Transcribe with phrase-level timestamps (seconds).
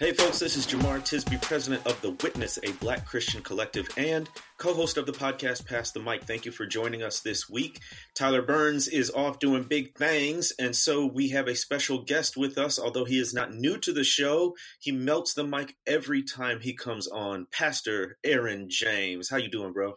[0.00, 4.30] Hey folks, this is Jemar Tisby, president of The Witness, a black Christian collective, and
[4.56, 6.24] co host of the podcast Pass the Mic.
[6.24, 7.80] Thank you for joining us this week.
[8.14, 12.56] Tyler Burns is off doing big things, and so we have a special guest with
[12.56, 12.78] us.
[12.78, 16.72] Although he is not new to the show, he melts the mic every time he
[16.72, 17.46] comes on.
[17.52, 19.28] Pastor Aaron James.
[19.28, 19.96] How you doing, bro?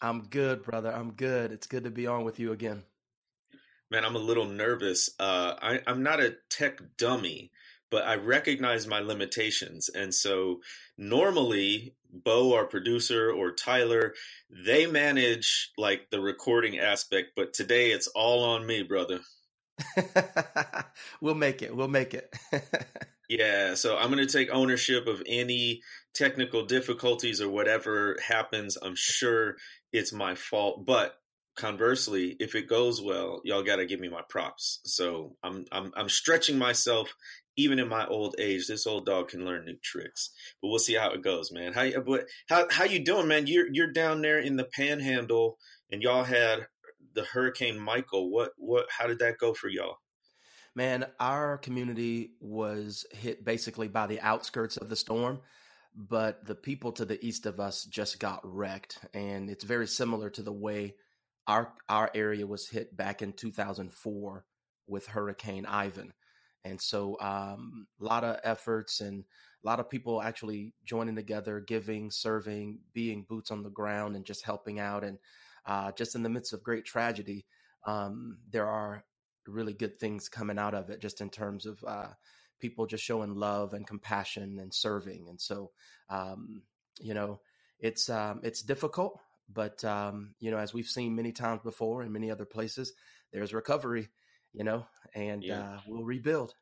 [0.00, 0.90] I'm good, brother.
[0.90, 1.52] I'm good.
[1.52, 2.84] It's good to be on with you again.
[3.90, 5.10] Man, I'm a little nervous.
[5.20, 7.52] Uh, I, I'm not a tech dummy,
[7.94, 9.88] but I recognize my limitations.
[9.88, 10.62] And so
[10.98, 14.14] normally, Bo, our producer, or Tyler,
[14.50, 19.20] they manage like the recording aspect, but today it's all on me, brother.
[21.20, 21.76] we'll make it.
[21.76, 22.34] We'll make it.
[23.28, 25.80] yeah, so I'm going to take ownership of any
[26.14, 28.76] technical difficulties or whatever happens.
[28.82, 29.54] I'm sure
[29.92, 31.14] it's my fault, but
[31.54, 34.80] conversely, if it goes well, y'all got to give me my props.
[34.84, 37.14] So I'm I'm I'm stretching myself
[37.56, 38.66] even in my old age.
[38.66, 40.30] This old dog can learn new tricks.
[40.60, 41.72] But we'll see how it goes, man.
[41.72, 43.46] How but how how you doing, man?
[43.46, 45.58] You're you're down there in the Panhandle,
[45.90, 46.66] and y'all had
[47.14, 48.30] the Hurricane Michael.
[48.30, 48.86] What what?
[48.90, 49.98] How did that go for y'all?
[50.76, 55.40] Man, our community was hit basically by the outskirts of the storm
[55.94, 60.28] but the people to the east of us just got wrecked and it's very similar
[60.28, 60.94] to the way
[61.46, 64.44] our our area was hit back in 2004
[64.86, 66.12] with hurricane ivan
[66.64, 69.24] and so um, a lot of efforts and
[69.62, 74.24] a lot of people actually joining together giving serving being boots on the ground and
[74.24, 75.18] just helping out and
[75.66, 77.46] uh, just in the midst of great tragedy
[77.86, 79.04] um, there are
[79.46, 82.08] really good things coming out of it just in terms of uh,
[82.60, 85.28] people just showing love and compassion and serving.
[85.28, 85.70] And so,
[86.08, 86.62] um,
[87.00, 87.40] you know,
[87.78, 89.18] it's um, it's difficult,
[89.52, 92.92] but um, you know, as we've seen many times before in many other places,
[93.32, 94.08] there's recovery.
[94.52, 95.60] You know, and yeah.
[95.60, 96.54] uh, we'll rebuild.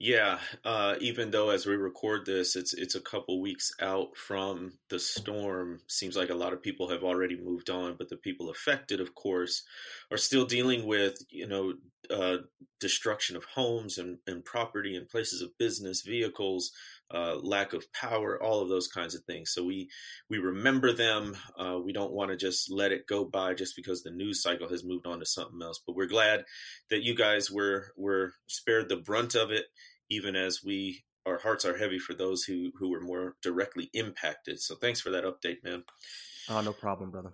[0.00, 4.72] Yeah, uh, even though as we record this, it's it's a couple weeks out from
[4.90, 5.80] the storm.
[5.86, 9.14] Seems like a lot of people have already moved on, but the people affected, of
[9.14, 9.62] course,
[10.10, 11.74] are still dealing with you know
[12.10, 12.38] uh,
[12.80, 16.72] destruction of homes and, and property and places of business, vehicles,
[17.12, 19.52] uh, lack of power, all of those kinds of things.
[19.52, 19.88] So we
[20.28, 21.36] we remember them.
[21.58, 24.68] Uh, we don't want to just let it go by just because the news cycle
[24.68, 25.80] has moved on to something else.
[25.86, 26.44] But we're glad
[26.90, 29.66] that you guys were were spared the brunt of it,
[30.10, 34.60] even as we our hearts are heavy for those who who were more directly impacted.
[34.60, 35.84] So thanks for that update, man.
[36.48, 37.32] Oh, no problem, brother.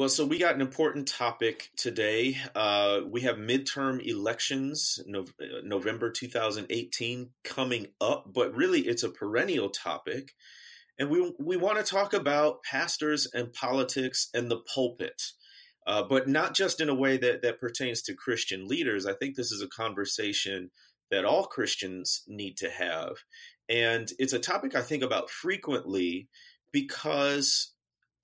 [0.00, 2.38] Well, so we got an important topic today.
[2.54, 9.10] Uh, we have midterm elections, no, uh, November 2018 coming up, but really it's a
[9.10, 10.32] perennial topic.
[10.98, 15.20] And we, we want to talk about pastors and politics and the pulpit,
[15.86, 19.04] uh, but not just in a way that, that pertains to Christian leaders.
[19.04, 20.70] I think this is a conversation
[21.10, 23.16] that all Christians need to have.
[23.68, 26.28] And it's a topic I think about frequently
[26.72, 27.74] because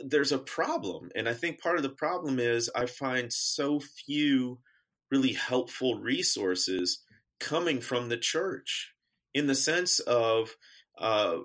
[0.00, 1.10] there's a problem.
[1.14, 4.60] And I think part of the problem is I find so few
[5.10, 7.02] really helpful resources
[7.40, 8.92] coming from the church
[9.34, 10.56] in the sense of
[10.98, 11.38] uh,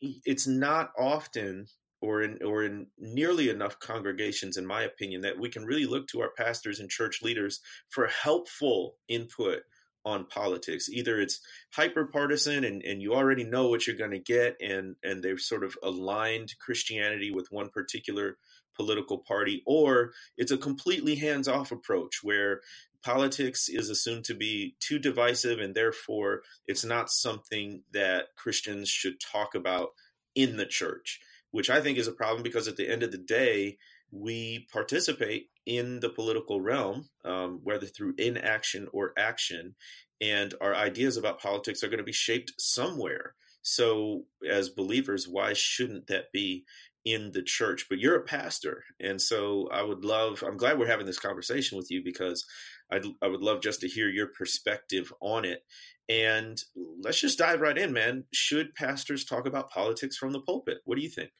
[0.00, 1.66] it's not often
[2.00, 6.06] or in or in nearly enough congregations in my opinion that we can really look
[6.08, 9.62] to our pastors and church leaders for helpful input
[10.08, 10.88] on politics.
[10.88, 11.40] Either it's
[11.72, 15.40] hyper partisan and, and you already know what you're going to get, and, and they've
[15.40, 18.38] sort of aligned Christianity with one particular
[18.74, 22.60] political party, or it's a completely hands off approach where
[23.02, 29.20] politics is assumed to be too divisive and therefore it's not something that Christians should
[29.20, 29.90] talk about
[30.34, 33.18] in the church, which I think is a problem because at the end of the
[33.18, 33.78] day,
[34.10, 39.74] we participate in the political realm, um, whether through inaction or action,
[40.20, 43.34] and our ideas about politics are going to be shaped somewhere.
[43.62, 46.64] So, as believers, why shouldn't that be
[47.04, 47.86] in the church?
[47.88, 50.42] But you're a pastor, and so I would love.
[50.46, 52.46] I'm glad we're having this conversation with you because
[52.90, 55.64] I'd, I would love just to hear your perspective on it.
[56.08, 56.58] And
[57.02, 58.24] let's just dive right in, man.
[58.32, 60.78] Should pastors talk about politics from the pulpit?
[60.84, 61.30] What do you think?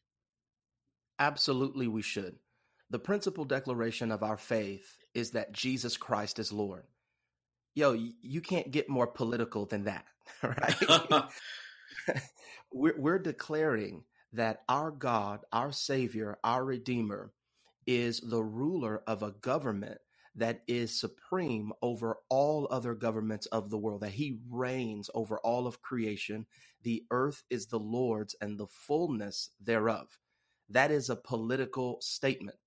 [1.19, 2.37] Absolutely, we should.
[2.90, 6.85] The principal declaration of our faith is that Jesus Christ is Lord.
[7.76, 10.06] yo, you can't get more political than that,
[10.44, 11.25] right?
[12.73, 14.05] we're, we're declaring
[14.35, 17.32] that our God, our Savior, our Redeemer
[17.87, 19.99] is the ruler of a government
[20.37, 25.67] that is supreme over all other governments of the world, that he reigns over all
[25.67, 26.46] of creation.
[26.84, 30.19] The earth is the Lord's and the fullness thereof.
[30.70, 32.58] That is a political statement.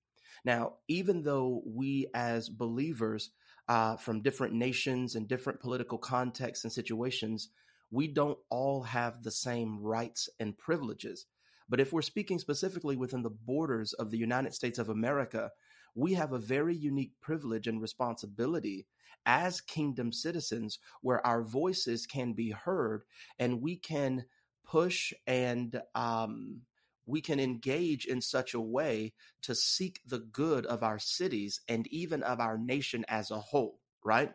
[0.44, 3.32] Now, even though we as believers
[3.68, 7.50] uh, from different nations and different political contexts and situations,
[7.92, 11.26] we don't all have the same rights and privileges.
[11.70, 15.52] But if we're speaking specifically within the borders of the United States of America,
[15.96, 18.88] we have a very unique privilege and responsibility
[19.26, 23.04] as kingdom citizens where our voices can be heard
[23.40, 24.26] and we can
[24.66, 26.62] push and um,
[27.06, 31.88] we can engage in such a way to seek the good of our cities and
[31.88, 34.32] even of our nation as a whole, right?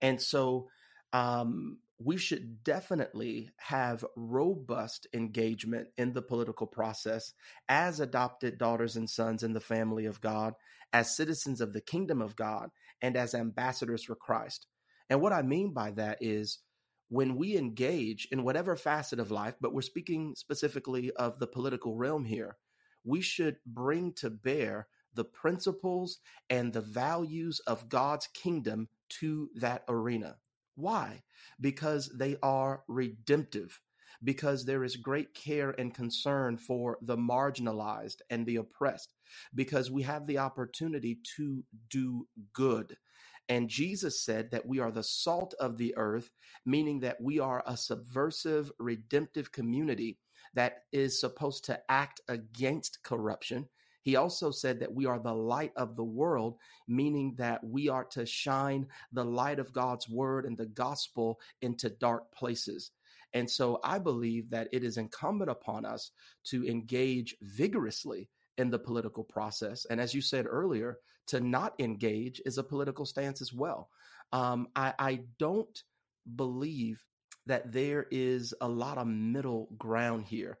[0.00, 0.68] And so
[1.12, 7.32] um, we should definitely have robust engagement in the political process
[7.68, 10.54] as adopted daughters and sons in the family of God,
[10.92, 12.70] as citizens of the kingdom of God,
[13.00, 14.66] and as ambassadors for Christ.
[15.08, 16.58] And what I mean by that is
[17.08, 21.96] when we engage in whatever facet of life, but we're speaking specifically of the political
[21.96, 22.56] realm here,
[23.04, 26.18] we should bring to bear the principles
[26.50, 30.36] and the values of God's kingdom to that arena.
[30.74, 31.22] Why?
[31.60, 33.80] Because they are redemptive,
[34.22, 39.14] because there is great care and concern for the marginalized and the oppressed,
[39.54, 42.96] because we have the opportunity to do good.
[43.48, 46.30] And Jesus said that we are the salt of the earth,
[46.64, 50.18] meaning that we are a subversive, redemptive community
[50.54, 53.68] that is supposed to act against corruption.
[54.02, 56.58] He also said that we are the light of the world,
[56.88, 61.90] meaning that we are to shine the light of God's word and the gospel into
[61.90, 62.92] dark places.
[63.32, 66.12] And so I believe that it is incumbent upon us
[66.44, 68.28] to engage vigorously
[68.58, 69.86] in the political process.
[69.90, 70.98] And as you said earlier,
[71.28, 73.90] to not engage is a political stance as well.
[74.32, 75.82] Um, I, I don't
[76.34, 77.04] believe
[77.46, 80.58] that there is a lot of middle ground here.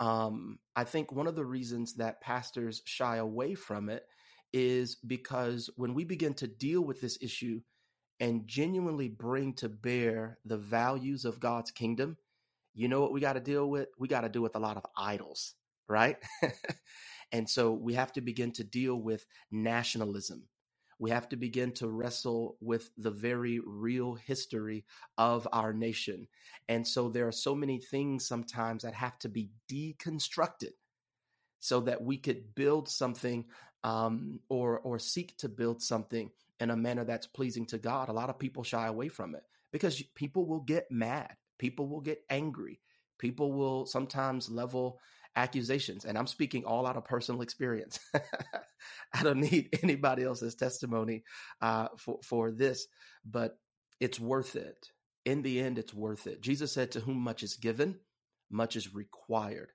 [0.00, 4.04] Um, I think one of the reasons that pastors shy away from it
[4.52, 7.60] is because when we begin to deal with this issue
[8.20, 12.16] and genuinely bring to bear the values of God's kingdom,
[12.74, 13.88] you know what we got to deal with?
[13.98, 15.54] We got to deal with a lot of idols,
[15.88, 16.16] right?
[17.32, 20.44] And so we have to begin to deal with nationalism.
[20.98, 24.86] We have to begin to wrestle with the very real history
[25.18, 26.26] of our nation.
[26.68, 30.72] And so there are so many things sometimes that have to be deconstructed
[31.58, 33.44] so that we could build something
[33.84, 36.30] um, or or seek to build something
[36.60, 38.08] in a manner that's pleasing to God.
[38.08, 39.42] A lot of people shy away from it
[39.72, 42.80] because people will get mad, people will get angry,
[43.18, 44.98] people will sometimes level
[45.36, 46.04] accusations.
[46.04, 48.00] And I'm speaking all out of personal experience.
[49.14, 51.24] I don't need anybody else's testimony
[51.60, 52.86] uh, for, for this,
[53.24, 53.58] but
[54.00, 54.88] it's worth it.
[55.24, 56.40] In the end, it's worth it.
[56.40, 57.96] Jesus said, To whom much is given,
[58.50, 59.70] much is required.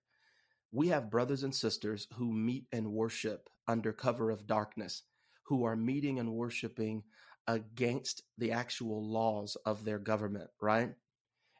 [0.71, 5.03] We have brothers and sisters who meet and worship under cover of darkness,
[5.43, 7.03] who are meeting and worshiping
[7.47, 10.91] against the actual laws of their government, right?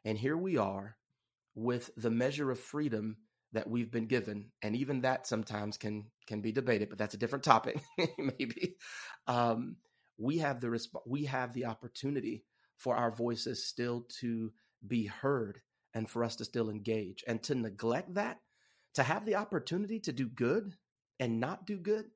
[0.04, 0.96] And here we are
[1.54, 3.18] with the measure of freedom
[3.52, 7.18] that we've been given and even that sometimes can can be debated but that's a
[7.18, 7.80] different topic
[8.18, 8.76] maybe.
[9.26, 9.76] Um,
[10.18, 12.44] we have the resp- we have the opportunity
[12.76, 14.52] for our voices still to
[14.86, 15.60] be heard
[15.94, 17.22] and for us to still engage.
[17.26, 18.38] And to neglect that
[18.94, 20.74] to have the opportunity to do good
[21.18, 22.06] and not do good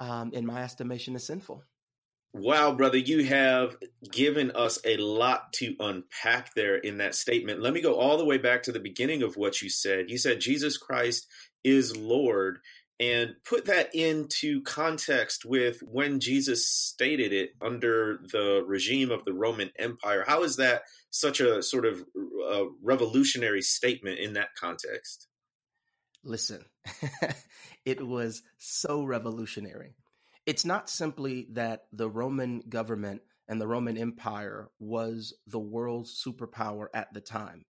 [0.00, 1.62] um, in my estimation is sinful
[2.38, 3.76] Wow, brother, you have
[4.12, 7.60] given us a lot to unpack there in that statement.
[7.60, 10.08] Let me go all the way back to the beginning of what you said.
[10.08, 11.26] You said Jesus Christ
[11.64, 12.60] is Lord,
[13.00, 19.34] and put that into context with when Jesus stated it under the regime of the
[19.34, 20.22] Roman Empire.
[20.24, 22.04] How is that such a sort of
[22.48, 25.26] a revolutionary statement in that context?
[26.22, 26.64] Listen,
[27.84, 29.96] it was so revolutionary
[30.48, 36.86] it's not simply that the Roman government and the Roman Empire was the world's superpower
[36.94, 37.66] at the time.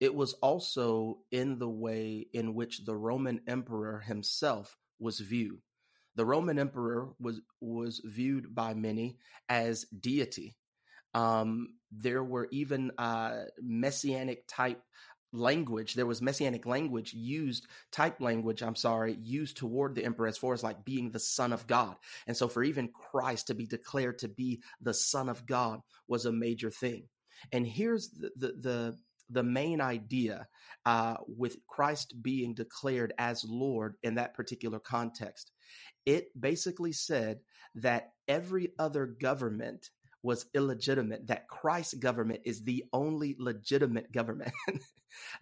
[0.00, 5.60] It was also in the way in which the Roman emperor himself was viewed.
[6.14, 9.18] The Roman emperor was was viewed by many
[9.50, 10.56] as deity.
[11.12, 14.80] Um, there were even uh, messianic type
[15.34, 20.38] language there was messianic language used type language i'm sorry used toward the emperor as
[20.38, 21.96] far as like being the son of god.
[22.26, 26.26] And so for even christ to be declared to be the son of god was
[26.26, 27.08] a major thing.
[27.52, 28.98] And here's the the the,
[29.30, 30.46] the main idea
[30.84, 35.50] uh, with christ being declared as lord in that particular context.
[36.06, 37.40] It basically said
[37.76, 39.90] that every other government
[40.24, 44.50] was illegitimate that christ's government is the only legitimate government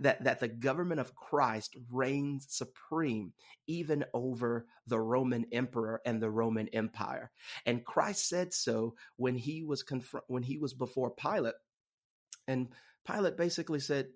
[0.00, 3.32] that that the government of Christ reigns supreme
[3.66, 7.30] even over the Roman emperor and the Roman empire.
[7.66, 11.54] And Christ said so when he was confront when he was before Pilate.
[12.48, 12.68] And
[13.06, 14.08] Pilate basically said,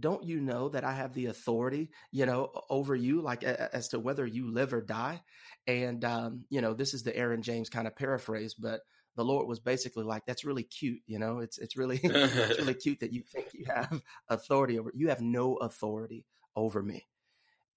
[0.00, 3.98] don't you know that I have the authority, you know, over you, like as to
[3.98, 5.22] whether you live or die?
[5.66, 8.80] And, um, you know, this is the Aaron James kind of paraphrase, but
[9.16, 11.38] the Lord was basically like, "That's really cute, you know.
[11.38, 14.92] It's it's really it's really cute that you think you have authority over.
[14.94, 16.24] You have no authority
[16.56, 17.06] over me."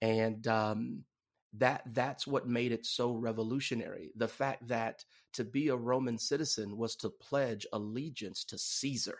[0.01, 1.03] And um,
[1.57, 4.11] that that's what made it so revolutionary.
[4.15, 9.19] The fact that to be a Roman citizen was to pledge allegiance to Caesar,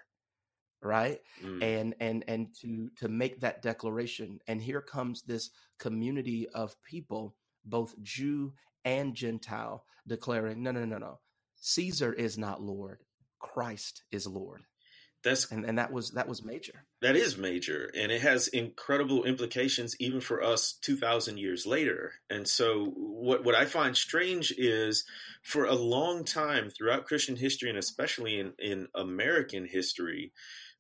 [0.82, 1.20] right?
[1.44, 1.64] Mm.
[1.64, 4.40] And and and to to make that declaration.
[4.48, 8.54] And here comes this community of people, both Jew
[8.84, 11.20] and Gentile, declaring, "No, no, no, no.
[11.68, 13.00] Caesar is not Lord.
[13.40, 14.62] Christ is Lord.
[15.24, 16.86] That's and, and that was that was major.
[17.02, 17.90] That is major.
[17.98, 22.14] And it has incredible implications even for us two thousand years later.
[22.30, 25.06] And so what what I find strange is
[25.42, 30.34] for a long time throughout Christian history and especially in, in American history,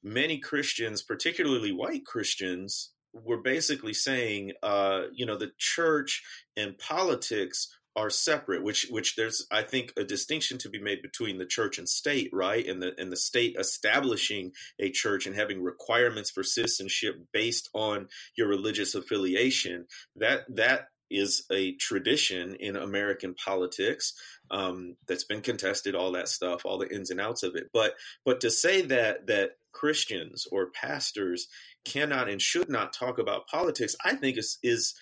[0.03, 6.21] many Christians, particularly white Christians, were basically saying, uh, you know, the church
[6.55, 11.37] and politics are separate which which there's i think a distinction to be made between
[11.37, 12.67] the church and state right?
[12.67, 18.07] And the and the state establishing a church and having requirements for citizenship based on
[18.35, 19.85] your religious affiliation
[20.15, 24.13] that that is a tradition in american politics
[24.49, 27.69] um, that's been contested all that stuff all the ins and outs of it.
[27.73, 27.93] But
[28.25, 31.47] but to say that that christians or pastors
[31.83, 34.95] cannot and should not talk about politics i think is is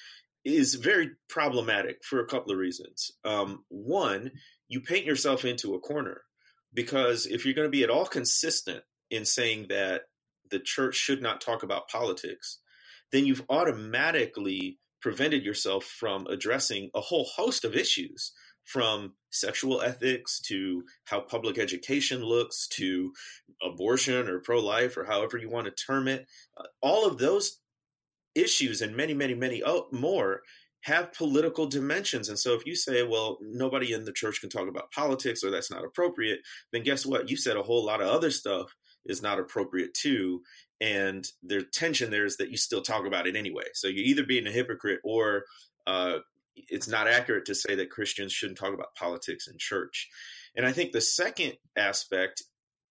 [0.45, 3.11] is very problematic for a couple of reasons.
[3.23, 4.31] Um, one,
[4.67, 6.21] you paint yourself into a corner
[6.73, 10.03] because if you're going to be at all consistent in saying that
[10.49, 12.59] the church should not talk about politics,
[13.11, 18.33] then you've automatically prevented yourself from addressing a whole host of issues
[18.65, 23.11] from sexual ethics to how public education looks to
[23.61, 26.25] abortion or pro life or however you want to term it.
[26.57, 27.59] Uh, all of those
[28.35, 29.61] issues and many, many, many
[29.91, 30.41] more
[30.81, 32.27] have political dimensions.
[32.27, 35.49] And so if you say, well, nobody in the church can talk about politics or
[35.49, 36.39] that's not appropriate,
[36.71, 37.29] then guess what?
[37.29, 38.75] You said a whole lot of other stuff
[39.05, 40.41] is not appropriate too.
[40.81, 43.63] And the tension there is that you still talk about it anyway.
[43.73, 45.45] So you're either being a hypocrite or
[45.87, 46.17] uh,
[46.55, 50.09] it's not accurate to say that Christians shouldn't talk about politics in church.
[50.55, 52.43] And I think the second aspect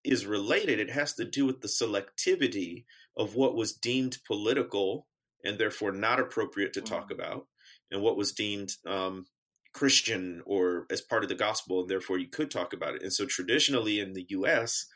[0.02, 0.80] is related.
[0.80, 2.84] It has to do with the selectivity
[3.16, 5.06] of what was deemed political
[5.44, 7.14] and therefore not appropriate to talk mm.
[7.14, 7.46] about,
[7.90, 9.26] and what was deemed um,
[9.72, 13.02] Christian or as part of the gospel, and therefore you could talk about it.
[13.02, 14.86] And so traditionally in the US,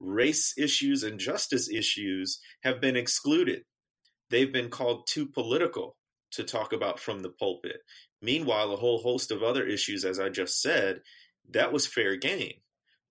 [0.00, 3.62] race issues and justice issues have been excluded.
[4.30, 5.96] They've been called too political
[6.32, 7.80] to talk about from the pulpit.
[8.22, 11.00] Meanwhile, a whole host of other issues, as I just said,
[11.50, 12.54] that was fair game.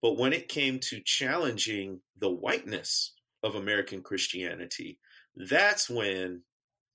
[0.02, 5.00] But when it came to challenging the whiteness of American Christianity,
[5.36, 6.42] that's when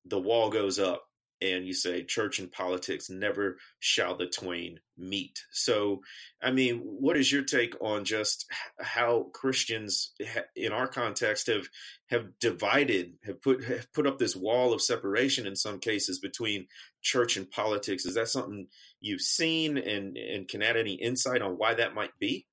[0.07, 1.03] the wall goes up
[1.43, 5.45] and you say church and politics never shall the twain meet.
[5.51, 6.01] So
[6.43, 8.47] i mean what is your take on just
[8.81, 10.13] how christians
[10.57, 11.69] in our context have
[12.07, 16.67] have divided have put have put up this wall of separation in some cases between
[17.03, 18.07] church and politics?
[18.07, 18.69] Is that something
[19.01, 22.47] you've seen and and can add any insight on why that might be?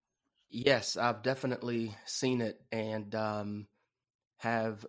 [0.50, 3.68] Yes i've definitely seen it and um
[4.38, 4.86] have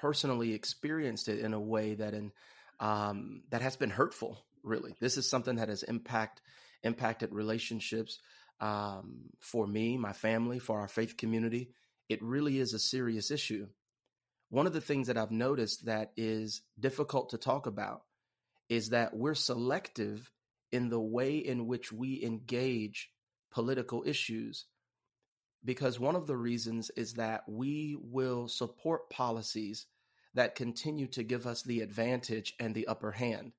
[0.00, 2.32] personally experienced it in a way that in
[2.80, 4.44] um, that has been hurtful.
[4.62, 6.42] Really, this is something that has impact
[6.82, 8.18] impacted relationships
[8.60, 11.70] um, for me, my family, for our faith community.
[12.08, 13.66] It really is a serious issue.
[14.48, 18.02] One of the things that I've noticed that is difficult to talk about
[18.68, 20.30] is that we're selective
[20.72, 23.10] in the way in which we engage
[23.50, 24.66] political issues
[25.66, 29.86] because one of the reasons is that we will support policies
[30.34, 33.52] that continue to give us the advantage and the upper hand,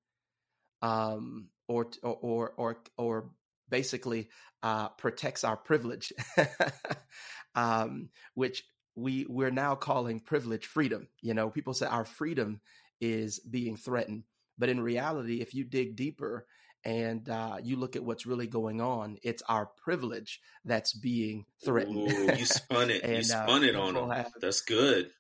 [0.82, 3.30] um, or or or or
[3.70, 4.30] basically
[4.64, 6.14] uh, protects our privilege,
[7.56, 8.64] um, which
[8.96, 11.08] we we're now calling privilege freedom.
[11.22, 12.62] You know, people say our freedom
[13.02, 14.24] is being threatened,
[14.58, 16.48] but in reality, if you dig deeper
[16.88, 22.10] and uh, you look at what's really going on, it's our privilege that's being threatened.
[22.10, 23.04] Ooh, you spun it.
[23.04, 24.10] and, you uh, spun uh, it on them.
[24.10, 25.12] Have, that's good.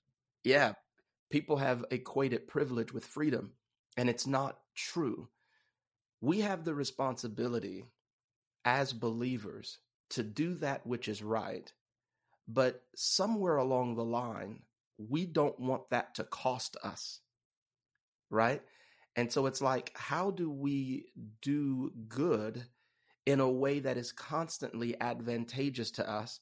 [0.45, 0.75] Yeah,
[1.29, 3.51] people have equated privilege with freedom,
[3.97, 5.27] and it's not true.
[6.21, 7.83] We have the responsibility
[8.63, 9.79] as believers
[10.11, 11.69] to do that which is right.
[12.47, 14.61] But somewhere along the line,
[14.97, 17.19] we don't want that to cost us.
[18.29, 18.61] Right.
[19.17, 21.05] And so it's like, how do we
[21.41, 22.63] do good
[23.25, 26.39] in a way that is constantly advantageous to us,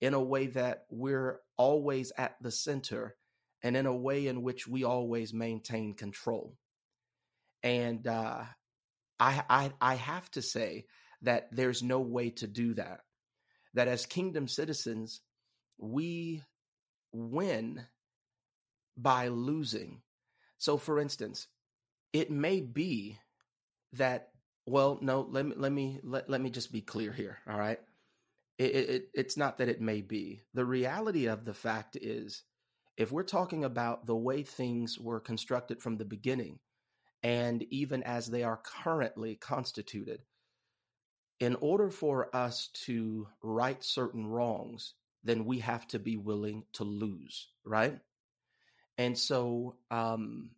[0.00, 3.16] in a way that we're always at the center,
[3.62, 6.56] and in a way in which we always maintain control?
[7.62, 8.42] And uh,
[9.20, 10.86] I, I, I have to say
[11.22, 13.00] that there's no way to do that.
[13.74, 15.20] That as kingdom citizens,
[15.78, 16.42] we
[17.12, 17.84] win
[18.96, 20.02] by losing.
[20.58, 21.46] So, for instance,
[22.12, 23.18] it may be
[23.94, 24.30] that
[24.66, 27.80] well no let me let me let, let me just be clear here all right?
[28.58, 30.42] It, it, it's not that it may be.
[30.54, 32.42] The reality of the fact is
[32.96, 36.58] if we're talking about the way things were constructed from the beginning
[37.22, 40.22] and even as they are currently constituted
[41.40, 44.94] in order for us to right certain wrongs
[45.24, 47.98] then we have to be willing to lose right?
[48.98, 50.50] And so um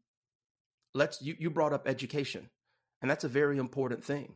[0.99, 2.51] let's you, you brought up education
[3.01, 4.35] and that's a very important thing.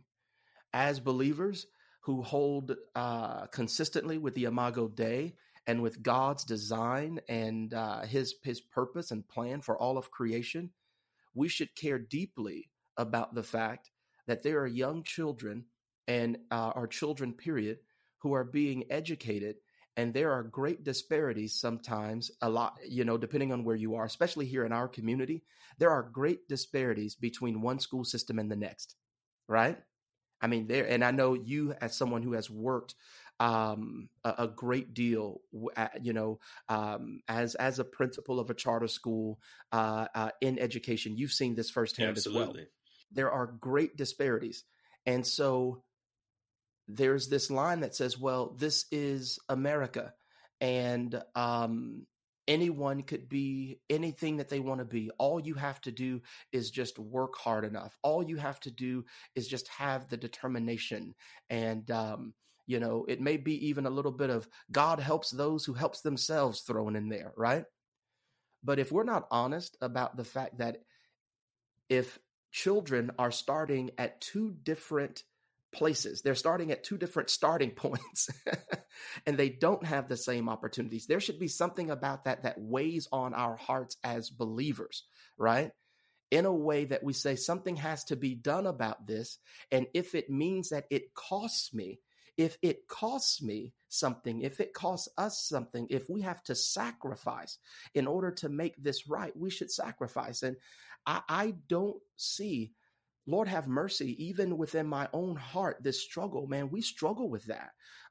[0.73, 1.67] As believers
[2.03, 5.35] who hold uh, consistently with the imago dei
[5.67, 10.71] and with god's design and uh, his his purpose and plan for all of creation
[11.35, 13.91] we should care deeply about the fact
[14.27, 15.65] that there are young children
[16.09, 17.79] and uh, our children period
[18.19, 19.57] who are being educated
[19.97, 24.05] and there are great disparities sometimes a lot you know depending on where you are
[24.05, 25.43] especially here in our community
[25.79, 28.97] there are great disparities between one school system and the next
[29.49, 29.79] right
[30.41, 32.95] i mean there and i know you as someone who has worked
[33.41, 35.41] um, a, a, great deal,
[36.01, 39.41] you know, um, as as a principal of a charter school
[39.73, 42.43] uh, uh, in education, you've seen this firsthand Absolutely.
[42.43, 42.67] as well.
[43.11, 44.63] There are great disparities,
[45.07, 45.83] and so
[46.97, 50.13] there's this line that says, well, this is America.
[50.61, 52.07] And um,
[52.47, 55.11] anyone could be anything that they want to be.
[55.19, 57.97] All you have to do is just work hard enough.
[58.03, 61.15] All you have to do is just have the determination.
[61.51, 62.35] And, um,
[62.67, 66.01] you know, it may be even a little bit of God helps those who helps
[66.01, 67.65] themselves thrown in there, right?
[68.63, 70.79] But if we're not honest about the fact that
[71.89, 72.19] if
[72.53, 75.25] children are starting at two different
[75.73, 76.23] places.
[76.23, 78.29] They're starting at two different starting points
[79.27, 81.07] and they don't have the same opportunities.
[81.07, 85.05] There should be something about that that weighs on our hearts as believers,
[85.39, 85.73] right?
[86.31, 89.39] In a way that we say something has to be done about this.
[89.71, 92.01] And if it means that it costs me,
[92.39, 97.59] if it costs me something, if it costs us something, if we have to sacrifice
[97.95, 100.43] in order to make this right, we should sacrifice.
[100.43, 100.57] And
[101.07, 102.73] I, I don't see
[103.27, 107.71] Lord have mercy, even within my own heart, this struggle, man, we struggle with that.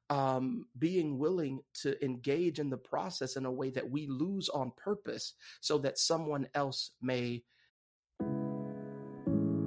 [0.09, 4.73] Um, being willing to engage in the process in a way that we lose on
[4.75, 7.43] purpose so that someone else may.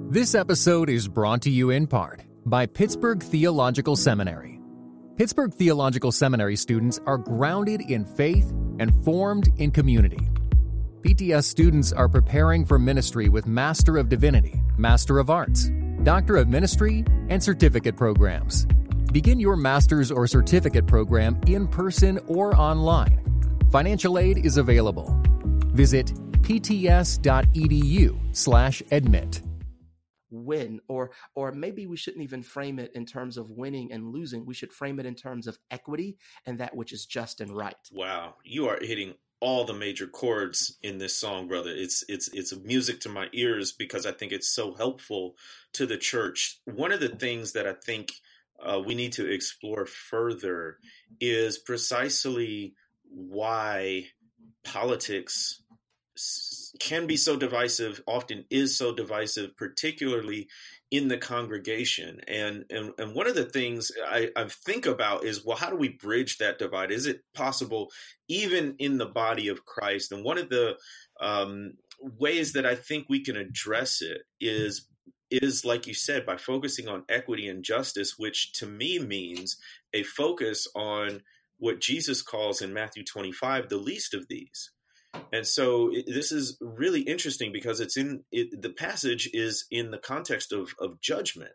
[0.09, 4.59] This episode is brought to you in part by Pittsburgh Theological Seminary.
[5.17, 10.29] Pittsburgh Theological Seminary students are grounded in faith and formed in community.
[11.01, 15.69] PTS students are preparing for ministry with Master of Divinity, Master of Arts,
[16.03, 18.65] Doctor of Ministry, and certificate programs.
[19.11, 23.21] Begin your master's or certificate program in person or online.
[23.71, 25.17] Financial aid is available.
[25.73, 26.11] Visit
[26.41, 29.41] pts.edu/admit.
[30.31, 34.45] Win, or or maybe we shouldn't even frame it in terms of winning and losing.
[34.45, 37.77] We should frame it in terms of equity and that which is just and right.
[37.91, 39.13] Wow, you are hitting
[39.45, 41.69] all the major chords in this song, brother.
[41.69, 45.35] It's it's it's music to my ears because I think it's so helpful
[45.73, 46.59] to the church.
[46.65, 48.13] One of the things that I think
[48.59, 50.79] uh, we need to explore further
[51.21, 52.73] is precisely
[53.07, 54.07] why
[54.63, 55.61] politics
[56.79, 60.47] can be so divisive, often is so divisive, particularly
[60.91, 62.21] in the congregation.
[62.27, 65.75] And and, and one of the things I, I think about is well, how do
[65.75, 66.91] we bridge that divide?
[66.91, 67.91] Is it possible
[68.27, 70.11] even in the body of Christ?
[70.11, 70.77] And one of the
[71.19, 74.87] um, ways that I think we can address it is
[75.31, 79.57] is like you said by focusing on equity and justice, which to me means
[79.93, 81.21] a focus on
[81.57, 84.71] what Jesus calls in Matthew 25 the least of these.
[85.31, 89.91] And so it, this is really interesting because it's in it, the passage is in
[89.91, 91.51] the context of, of judgment.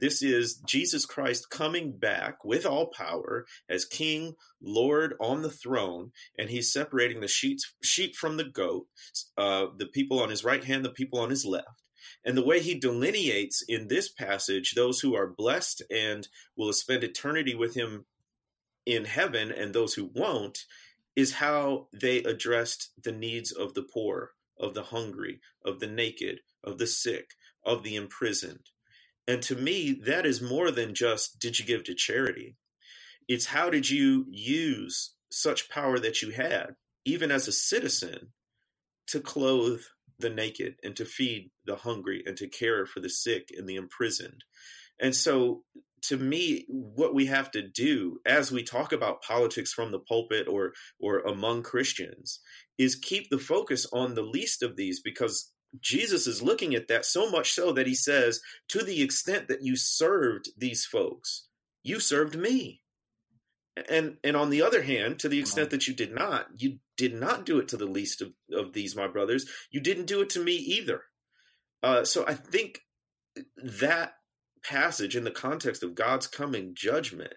[0.00, 6.12] This is Jesus Christ coming back with all power as King, Lord on the throne,
[6.38, 8.86] and he's separating the sheep, sheep from the goat,
[9.36, 11.82] uh, the people on his right hand, the people on his left.
[12.24, 17.04] And the way he delineates in this passage those who are blessed and will spend
[17.04, 18.06] eternity with him
[18.86, 20.64] in heaven and those who won't
[21.16, 26.40] is how they addressed the needs of the poor, of the hungry, of the naked,
[26.64, 27.30] of the sick,
[27.64, 28.70] of the imprisoned.
[29.26, 32.56] And to me, that is more than just did you give to charity?
[33.28, 38.32] It's how did you use such power that you had, even as a citizen,
[39.08, 39.82] to clothe
[40.20, 43.76] the naked and to feed the hungry and to care for the sick and the
[43.76, 44.44] imprisoned.
[45.00, 45.64] And so
[46.02, 50.48] to me what we have to do as we talk about politics from the pulpit
[50.48, 52.40] or or among Christians
[52.78, 57.04] is keep the focus on the least of these because Jesus is looking at that
[57.04, 61.48] so much so that he says to the extent that you served these folks
[61.82, 62.82] you served me.
[63.88, 67.14] And and on the other hand to the extent that you did not you did
[67.14, 69.46] not do it to the least of, of these my brothers.
[69.70, 71.02] You didn't do it to me either.
[71.82, 72.80] Uh, so i think
[73.56, 74.12] that
[74.64, 77.34] passage in the context of god's coming judgment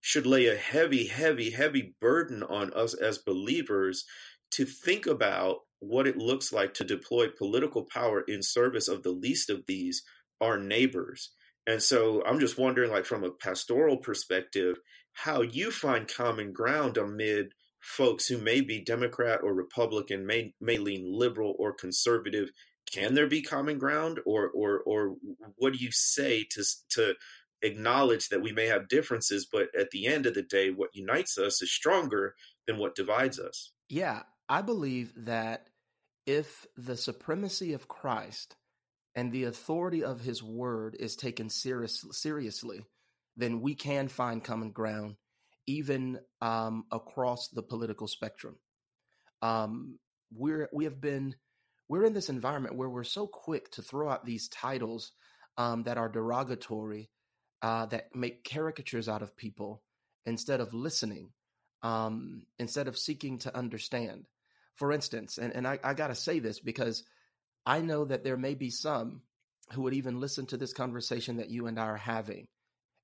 [0.00, 4.04] should lay a heavy heavy heavy burden on us as believers
[4.50, 9.10] to think about what it looks like to deploy political power in service of the
[9.10, 10.02] least of these
[10.40, 11.30] our neighbors
[11.66, 14.76] and so i'm just wondering like from a pastoral perspective
[15.12, 20.78] how you find common ground amid folks who may be Democrat or Republican, may may
[20.78, 22.50] lean liberal or conservative.
[22.92, 25.16] Can there be common ground, or or or
[25.56, 27.14] what do you say to to
[27.62, 31.38] acknowledge that we may have differences, but at the end of the day, what unites
[31.38, 32.34] us is stronger
[32.66, 33.72] than what divides us?
[33.88, 35.68] Yeah, I believe that
[36.26, 38.54] if the supremacy of Christ
[39.14, 42.84] and the authority of His Word is taken serious, seriously
[43.38, 45.14] then we can find common ground
[45.66, 48.56] even um, across the political spectrum.
[49.40, 49.98] Um,
[50.34, 51.36] we're we have been
[51.88, 55.12] we're in this environment where we're so quick to throw out these titles
[55.56, 57.10] um, that are derogatory,
[57.62, 59.82] uh, that make caricatures out of people
[60.26, 61.30] instead of listening,
[61.82, 64.26] um, instead of seeking to understand.
[64.76, 67.02] For instance, and, and I, I got to say this because
[67.66, 69.22] I know that there may be some
[69.72, 72.46] who would even listen to this conversation that you and I are having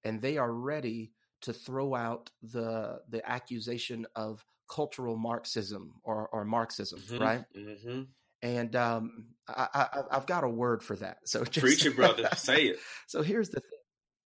[0.04, 6.44] and they are ready to throw out the the accusation of cultural Marxism or, or
[6.44, 7.44] Marxism, mm-hmm, right?
[7.56, 8.02] Mm-hmm.
[8.44, 11.16] And um, I, have got a word for that.
[11.24, 12.28] So just, preach it, brother.
[12.36, 12.78] Say it.
[13.06, 13.80] So here's the thing.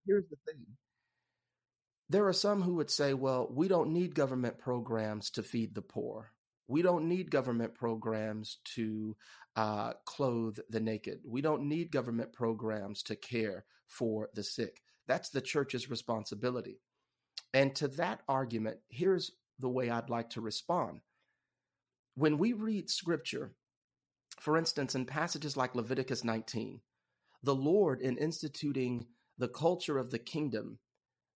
[0.06, 0.66] Here's the thing.
[2.10, 5.82] There are some who would say, "Well, we don't need government programs to feed the
[5.82, 6.32] poor.
[6.66, 9.16] We don't need government programs to
[9.54, 11.20] uh, clothe the naked.
[11.24, 16.80] We don't need government programs to care for the sick." That's the church's responsibility.
[17.54, 21.00] And to that argument, here's the way I'd like to respond.
[22.14, 23.52] When we read scripture,
[24.40, 26.80] for instance, in passages like Leviticus 19,
[27.42, 29.06] the Lord, in instituting
[29.38, 30.78] the culture of the kingdom,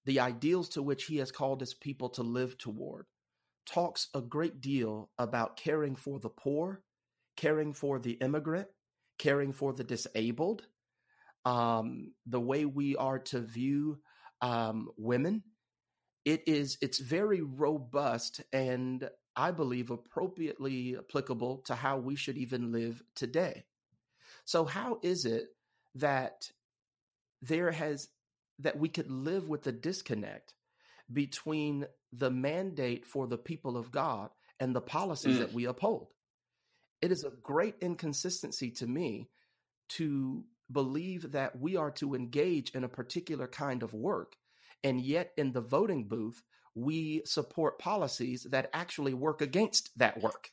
[0.05, 3.07] the ideals to which he has called his people to live toward,
[3.67, 6.83] talks a great deal about caring for the poor,
[7.37, 8.69] caring for the immigrant,
[9.19, 10.63] caring for the disabled,
[11.45, 13.99] um, the way we are to view
[14.41, 15.43] um, women.
[16.25, 22.73] It is it's very robust and I believe appropriately applicable to how we should even
[22.73, 23.65] live today.
[24.45, 25.49] So how is it
[25.97, 26.51] that
[27.41, 28.09] there has
[28.59, 30.55] that we could live with the disconnect
[31.13, 35.41] between the mandate for the people of God and the policies mm.
[35.41, 36.09] that we uphold?
[37.01, 39.29] It is a great inconsistency to me
[39.91, 44.37] to believe that we are to engage in a particular kind of work.
[44.85, 46.43] And yet, in the voting booth,
[46.75, 50.51] we support policies that actually work against that work.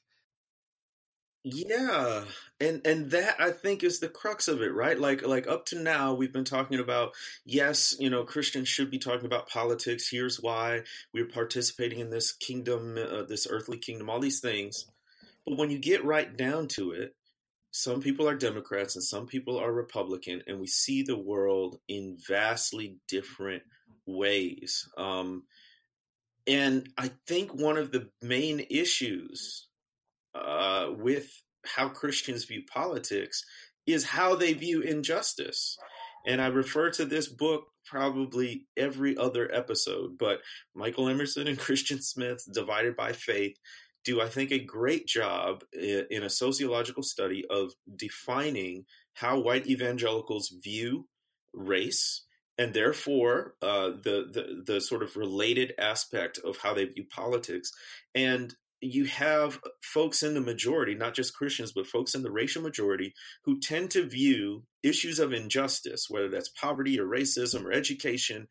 [1.44, 2.26] Yeah,
[2.60, 5.00] and and that I think is the crux of it, right?
[5.00, 7.14] Like like up to now we've been talking about
[7.46, 10.10] yes, you know, Christians should be talking about politics.
[10.10, 10.82] Here's why
[11.14, 14.86] we're participating in this kingdom, uh, this earthly kingdom, all these things.
[15.46, 17.16] But when you get right down to it,
[17.72, 22.18] some people are Democrats and some people are Republican, and we see the world in
[22.28, 23.64] vastly different
[24.06, 24.90] ways.
[24.98, 25.44] Um,
[26.50, 29.68] and I think one of the main issues
[30.34, 31.30] uh, with
[31.64, 33.44] how Christians view politics
[33.86, 35.78] is how they view injustice.
[36.26, 40.40] And I refer to this book probably every other episode, but
[40.76, 43.56] Michael Emerson and Christian Smith's Divided by Faith
[44.04, 50.52] do, I think, a great job in a sociological study of defining how white evangelicals
[50.64, 51.08] view
[51.54, 52.24] race
[52.60, 57.72] and therefore uh, the, the the sort of related aspect of how they view politics
[58.14, 62.62] and you have folks in the majority, not just Christians, but folks in the racial
[62.62, 68.48] majority who tend to view issues of injustice, whether that's poverty or racism or education,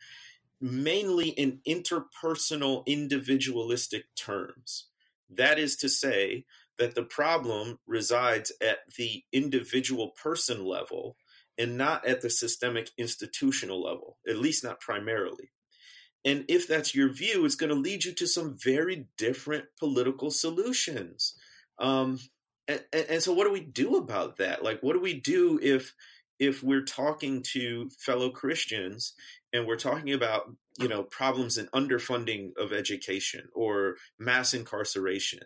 [0.61, 4.89] mainly in interpersonal, individualistic terms.
[5.31, 6.45] That is to say,
[6.79, 11.17] that the problem resides at the individual person level
[11.59, 15.51] and not at the systemic institutional level, at least not primarily.
[16.25, 20.31] And if that's your view, it's going to lead you to some very different political
[20.31, 21.35] solutions.
[21.79, 22.19] Um,
[22.67, 24.63] and, and, so, what do we do about that?
[24.63, 25.95] Like, what do we do if
[26.39, 29.15] if we're talking to fellow Christians
[29.53, 35.45] and we're talking about you know problems in underfunding of education or mass incarceration,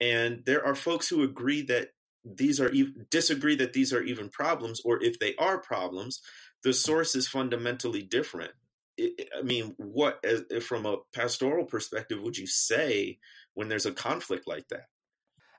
[0.00, 1.88] and there are folks who agree that
[2.24, 2.70] these are
[3.10, 6.20] disagree that these are even problems, or if they are problems,
[6.62, 8.52] the source is fundamentally different.
[9.00, 13.18] I mean, what uh, from a pastoral perspective would you say
[13.54, 14.86] when there's a conflict like that?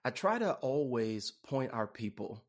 [0.06, 2.44] I try to always point our people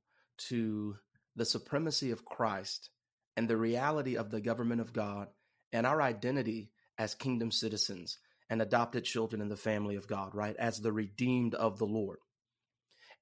[0.48, 0.96] to
[1.36, 2.90] the supremacy of Christ
[3.36, 5.28] and the reality of the government of God
[5.72, 8.18] and our identity as kingdom citizens
[8.50, 10.54] and adopted children in the family of God, right?
[10.58, 12.18] As the redeemed of the Lord.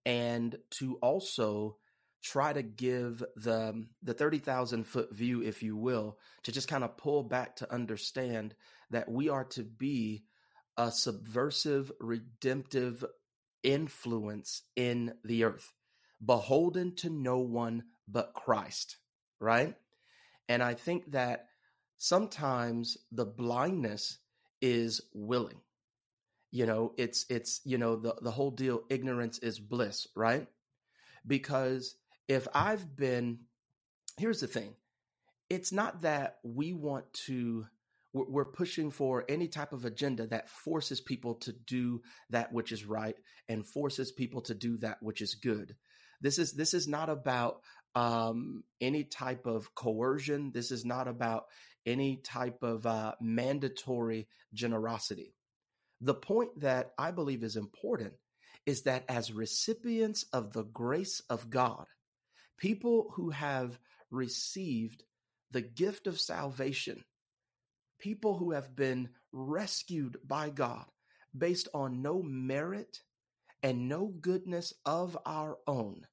[0.06, 1.76] And to also
[2.22, 6.96] try to give the the 30,000 foot view if you will to just kind of
[6.96, 8.54] pull back to understand
[8.90, 10.24] that we are to be
[10.76, 13.04] a subversive redemptive
[13.62, 15.72] influence in the earth
[16.24, 18.98] beholden to no one but Christ
[19.40, 19.74] right?
[20.48, 21.46] And i think that
[21.96, 24.18] sometimes the blindness
[24.60, 25.60] is willing
[26.50, 30.46] you know it's it's you know the the whole deal ignorance is bliss right
[31.26, 31.94] because
[32.30, 33.40] if I've been,
[34.16, 34.74] here's the thing
[35.48, 37.66] it's not that we want to,
[38.12, 42.84] we're pushing for any type of agenda that forces people to do that which is
[42.84, 43.16] right
[43.48, 45.74] and forces people to do that which is good.
[46.20, 47.62] This is this is not about
[47.96, 50.52] um, any type of coercion.
[50.52, 51.46] This is not about
[51.84, 55.34] any type of uh, mandatory generosity.
[56.00, 58.14] The point that I believe is important
[58.66, 61.86] is that as recipients of the grace of God,
[62.58, 63.78] people who have
[64.10, 65.02] received
[65.50, 67.04] the gift of salvation,
[67.98, 70.84] people who have been rescued by God
[71.36, 73.00] based on no merit
[73.62, 76.06] and no goodness of our own.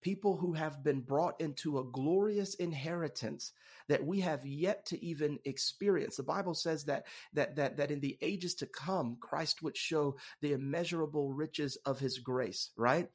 [0.00, 3.52] People who have been brought into a glorious inheritance
[3.88, 6.16] that we have yet to even experience.
[6.16, 10.16] The Bible says that that that that in the ages to come, Christ would show
[10.40, 13.08] the immeasurable riches of his grace, right?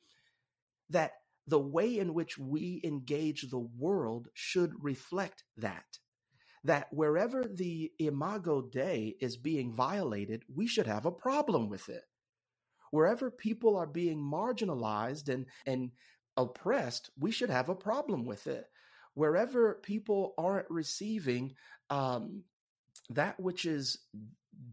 [0.89, 1.13] That
[1.47, 5.99] the way in which we engage the world should reflect that.
[6.65, 12.03] That wherever the imago Dei is being violated, we should have a problem with it.
[12.91, 15.91] Wherever people are being marginalized and, and
[16.37, 18.65] oppressed, we should have a problem with it.
[19.13, 21.53] Wherever people aren't receiving
[21.89, 22.43] um,
[23.11, 23.99] that which is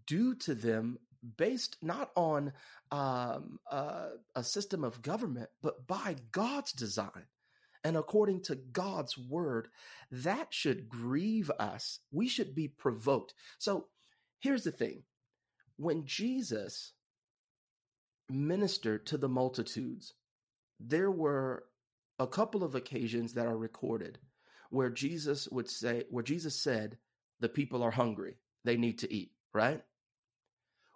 [0.07, 0.99] due to them
[1.37, 2.53] based not on
[2.91, 7.27] um, uh, a system of government, but by God's design
[7.85, 9.69] and according to God's word,
[10.11, 12.01] that should grieve us.
[12.13, 13.35] We should be provoked.
[13.59, 13.87] So
[14.41, 15.05] here's the thing
[15.77, 16.93] when Jesus
[18.29, 20.13] ministered to the multitudes,
[20.81, 21.65] there were
[22.19, 24.19] a couple of occasions that are recorded
[24.71, 26.97] where Jesus would say, where Jesus said,
[27.41, 29.83] the people are hungry, they need to eat, right?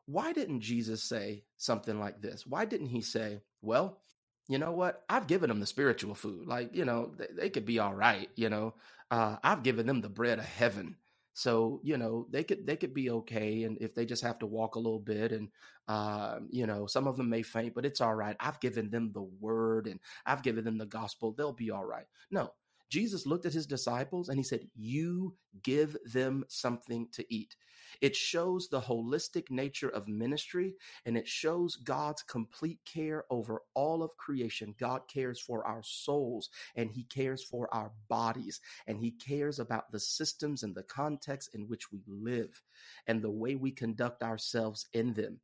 [0.06, 2.46] Why didn't Jesus say something like this?
[2.46, 4.00] Why didn't he say, well,
[4.48, 5.02] you know what?
[5.08, 6.46] I've given them the spiritual food.
[6.46, 8.28] Like, you know, they, they could be all right.
[8.36, 8.74] You know,
[9.10, 10.96] uh, I've given them the bread of heaven.
[11.34, 13.64] So, you know, they could, they could be okay.
[13.64, 15.50] And if they just have to walk a little bit and,
[15.88, 18.36] uh, you know, some of them may faint, but it's all right.
[18.40, 21.32] I've given them the word and I've given them the gospel.
[21.32, 22.06] They'll be all right.
[22.30, 22.52] No,
[22.94, 27.56] Jesus looked at his disciples and he said, You give them something to eat.
[28.00, 34.04] It shows the holistic nature of ministry and it shows God's complete care over all
[34.04, 34.76] of creation.
[34.78, 39.90] God cares for our souls and he cares for our bodies and he cares about
[39.90, 42.62] the systems and the context in which we live
[43.08, 45.40] and the way we conduct ourselves in them.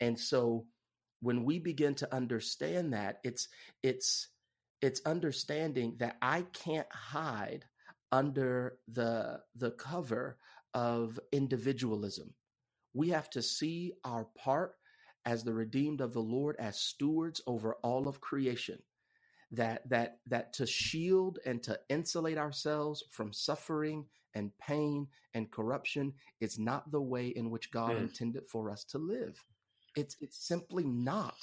[0.00, 0.66] And so
[1.20, 3.46] when we begin to understand that, it's,
[3.84, 4.30] it's,
[4.80, 7.64] it's understanding that I can't hide
[8.12, 10.38] under the the cover
[10.74, 12.34] of individualism.
[12.94, 14.76] We have to see our part
[15.24, 18.78] as the redeemed of the Lord as stewards over all of creation.
[19.50, 26.12] That that that to shield and to insulate ourselves from suffering and pain and corruption
[26.40, 28.00] is not the way in which God mm.
[28.02, 29.42] intended for us to live.
[29.96, 31.36] It's it's simply not.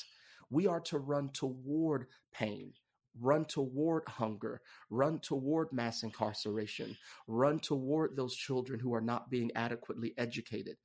[0.52, 2.74] We are to run toward pain
[3.22, 6.98] run toward hunger, run toward mass incarceration,
[7.28, 10.78] run toward those children who are not being adequately educated.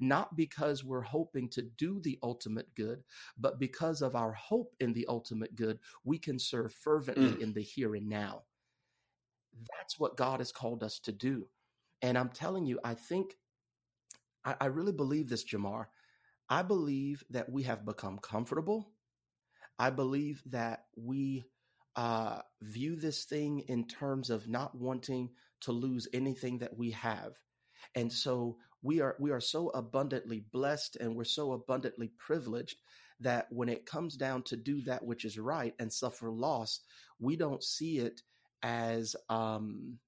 [0.00, 3.02] Not because we're hoping to do the ultimate good,
[3.38, 7.40] but because of our hope in the ultimate good, we can serve fervently mm.
[7.40, 8.42] in the here and now.
[9.76, 11.48] That's what God has called us to do.
[12.02, 13.36] And I'm telling you, I think,
[14.44, 15.86] I, I really believe this, Jemar.
[16.48, 18.90] I believe that we have become comfortable.
[19.78, 21.44] I believe that we
[21.98, 25.28] uh, view this thing in terms of not wanting
[25.60, 27.32] to lose anything that we have.
[27.96, 32.76] And so we are we are so abundantly blessed and we're so abundantly privileged
[33.18, 36.82] that when it comes down to do that which is right and suffer loss,
[37.18, 38.22] we don't see it
[38.62, 39.98] as um,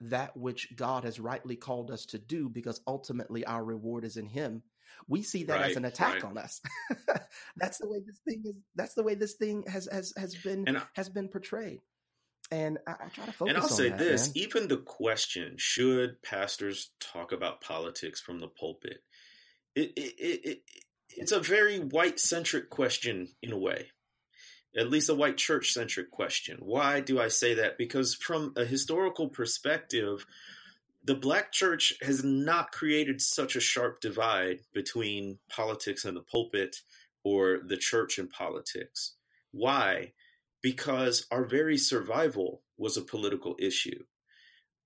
[0.00, 4.26] that which God has rightly called us to do because ultimately our reward is in
[4.26, 4.64] Him
[5.08, 6.24] we see that right, as an attack right.
[6.24, 6.60] on us.
[7.56, 8.56] that's the way this thing is.
[8.74, 11.80] That's the way this thing has has has been I, has been portrayed.
[12.50, 13.54] And I, I, try to focus.
[13.54, 14.44] And I'll say that, this: man.
[14.44, 19.02] even the question, should pastors talk about politics from the pulpit?
[19.74, 20.58] It, it, it, it
[21.08, 23.88] it's a very white centric question in a way
[24.76, 26.58] at least a white church centric question.
[26.60, 27.78] Why do I say that?
[27.78, 30.26] Because from a historical perspective,
[31.04, 36.76] the black church has not created such a sharp divide between politics and the pulpit
[37.22, 39.14] or the church and politics.
[39.52, 40.12] Why?
[40.62, 44.02] Because our very survival was a political issue.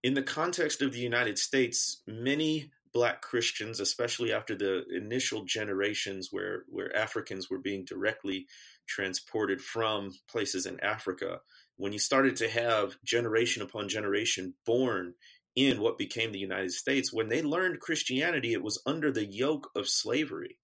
[0.03, 6.29] In the context of the United States, many black Christians, especially after the initial generations
[6.31, 8.47] where, where Africans were being directly
[8.87, 11.41] transported from places in Africa,
[11.77, 15.15] when you started to have generation upon generation born
[15.59, 19.71] in what became the United States, when they learned Christianity, it was under the yoke
[19.75, 20.59] of slavery.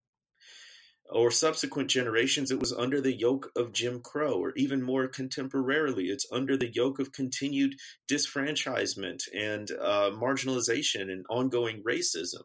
[1.11, 6.09] Or subsequent generations, it was under the yoke of Jim Crow, or even more contemporarily,
[6.09, 7.75] it's under the yoke of continued
[8.09, 12.45] disfranchisement and uh, marginalization and ongoing racism.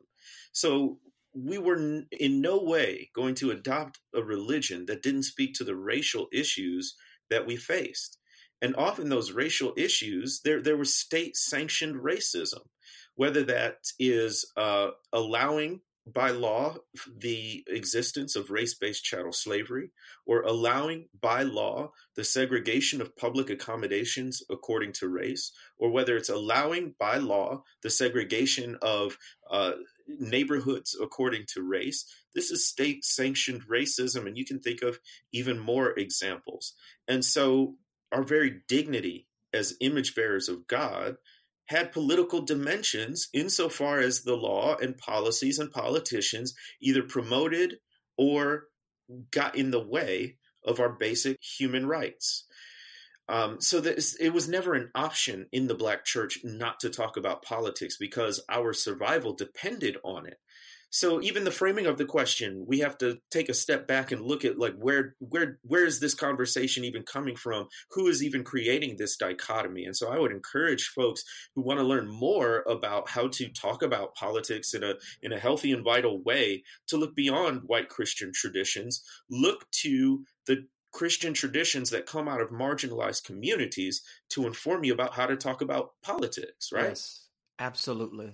[0.52, 1.00] So
[1.34, 5.76] we were in no way going to adopt a religion that didn't speak to the
[5.76, 6.96] racial issues
[7.30, 8.19] that we faced
[8.62, 12.62] and often those racial issues there there was state sanctioned racism
[13.16, 15.82] whether that is uh, allowing
[16.14, 16.76] by law
[17.18, 19.92] the existence of race-based chattel slavery
[20.26, 26.30] or allowing by law the segregation of public accommodations according to race or whether it's
[26.30, 29.18] allowing by law the segregation of
[29.52, 29.74] uh,
[30.08, 32.06] neighborhoods according to race.
[32.34, 35.00] This is state sanctioned racism and you can think of
[35.32, 36.74] even more examples.
[37.08, 37.76] And so
[38.12, 41.18] our very dignity as image bearers of God
[41.66, 47.78] had political dimensions insofar as the law and policies and politicians either promoted
[48.18, 48.66] or
[49.32, 52.46] got in the way of our basic human rights.
[53.28, 57.44] Um, so it was never an option in the black church not to talk about
[57.44, 60.40] politics because our survival depended on it
[60.90, 64.22] so even the framing of the question we have to take a step back and
[64.22, 68.44] look at like where where where is this conversation even coming from who is even
[68.44, 71.24] creating this dichotomy and so i would encourage folks
[71.56, 75.40] who want to learn more about how to talk about politics in a in a
[75.40, 81.92] healthy and vital way to look beyond white christian traditions look to the Christian traditions
[81.92, 86.72] that come out of marginalized communities to inform you about how to talk about politics,
[86.74, 86.90] right?
[86.90, 87.28] Yes,
[87.60, 88.34] absolutely.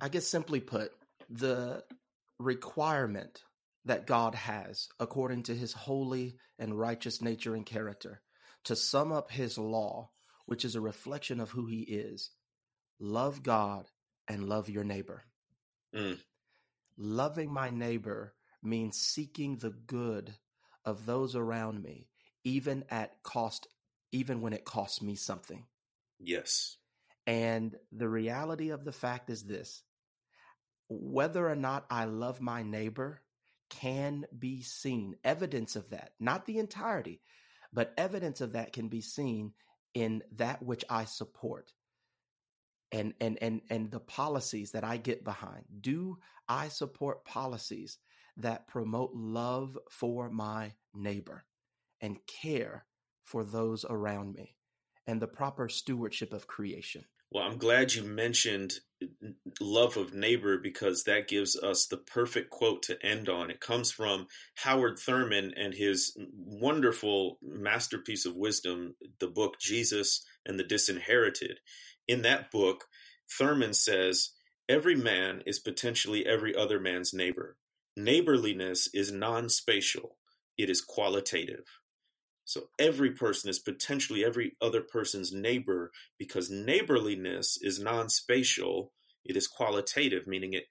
[0.00, 0.90] I guess simply put,
[1.28, 1.84] the
[2.38, 3.42] requirement
[3.84, 8.22] that God has according to his holy and righteous nature and character
[8.64, 10.10] to sum up his law,
[10.46, 12.30] which is a reflection of who he is.
[12.98, 13.86] Love God
[14.28, 15.24] and love your neighbor.
[15.94, 16.18] Mm.
[16.96, 20.34] Loving my neighbor means seeking the good
[20.84, 22.08] of those around me,
[22.44, 23.68] even at cost,
[24.12, 25.64] even when it costs me something.
[26.18, 26.76] Yes.
[27.26, 29.82] And the reality of the fact is this
[30.88, 33.20] whether or not I love my neighbor
[33.70, 35.16] can be seen.
[35.24, 37.20] Evidence of that, not the entirety,
[37.72, 39.52] but evidence of that can be seen
[39.94, 41.72] in that which I support
[42.92, 45.64] and and and and the policies that I get behind.
[45.80, 46.18] Do
[46.48, 47.98] I support policies
[48.36, 51.44] that promote love for my neighbor
[52.00, 52.84] and care
[53.24, 54.56] for those around me
[55.06, 57.04] and the proper stewardship of creation?
[57.34, 58.74] Well, I'm glad you mentioned
[59.60, 63.50] love of neighbor because that gives us the perfect quote to end on.
[63.50, 70.60] It comes from Howard Thurman and his wonderful masterpiece of wisdom, the book Jesus and
[70.60, 71.58] the Disinherited.
[72.06, 72.84] In that book,
[73.28, 74.30] Thurman says,
[74.68, 77.56] Every man is potentially every other man's neighbor.
[77.96, 80.18] Neighborliness is non spatial,
[80.56, 81.64] it is qualitative.
[82.44, 88.92] So every person is potentially every other person's neighbor because neighborliness is non spatial,
[89.24, 90.64] it is qualitative, meaning it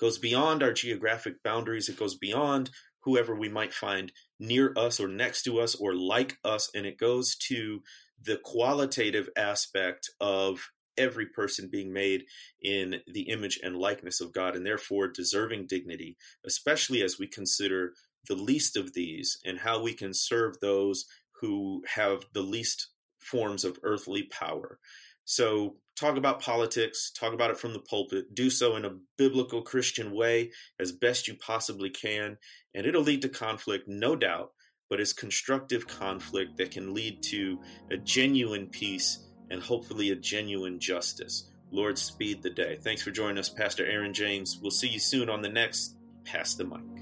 [0.00, 5.08] goes beyond our geographic boundaries, it goes beyond whoever we might find near us or
[5.08, 7.82] next to us or like us, and it goes to
[8.20, 12.24] the qualitative aspect of every person being made
[12.60, 17.94] in the image and likeness of God and therefore deserving dignity, especially as we consider
[18.28, 21.06] the least of these and how we can serve those
[21.40, 22.88] who have the least
[23.20, 24.78] forms of earthly power.
[25.24, 29.62] So, talk about politics, talk about it from the pulpit, do so in a biblical
[29.62, 30.50] Christian way
[30.80, 32.38] as best you possibly can,
[32.74, 34.52] and it'll lead to conflict, no doubt,
[34.88, 37.60] but it's constructive conflict that can lead to
[37.90, 41.48] a genuine peace and hopefully a genuine justice.
[41.70, 42.78] Lord, speed the day.
[42.82, 44.58] Thanks for joining us, Pastor Aaron James.
[44.60, 47.01] We'll see you soon on the next Pass the Mic.